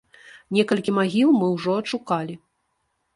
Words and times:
Некалькі 0.57 0.95
магіл 0.99 1.29
мы 1.41 1.49
ўжо 1.55 1.75
адшукалі. 1.83 2.35